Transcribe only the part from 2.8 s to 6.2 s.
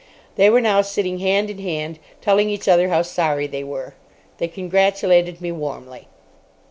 how sorry they were. They congratulated me warmly.